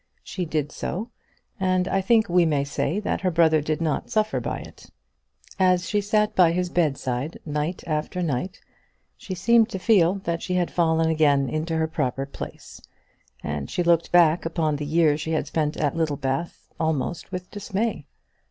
She 0.23 0.45
did 0.45 0.71
so, 0.71 1.11
and 1.59 1.87
I 1.87 2.01
think 2.01 2.27
we 2.27 2.43
may 2.43 2.63
say 2.63 2.99
that 3.01 3.21
her 3.21 3.29
brother 3.29 3.61
did 3.61 3.79
not 3.81 4.09
suffer 4.09 4.39
by 4.39 4.57
it. 4.61 4.89
As 5.59 5.87
she 5.87 6.01
sat 6.01 6.35
by 6.35 6.53
his 6.53 6.69
bedside, 6.69 7.37
night 7.45 7.83
after 7.85 8.23
night, 8.23 8.59
she 9.15 9.35
seemed 9.35 9.69
to 9.69 9.77
feel 9.77 10.15
that 10.23 10.41
she 10.41 10.55
had 10.55 10.71
fallen 10.71 11.07
again 11.07 11.47
into 11.49 11.77
her 11.77 11.87
proper 11.87 12.25
place, 12.25 12.81
and 13.43 13.69
she 13.69 13.83
looked 13.83 14.11
back 14.11 14.43
upon 14.43 14.77
the 14.77 14.87
year 14.87 15.19
she 15.19 15.33
had 15.33 15.45
spent 15.45 15.77
at 15.77 15.95
Littlebath 15.95 16.71
almost 16.79 17.31
with 17.31 17.51
dismay. 17.51 18.07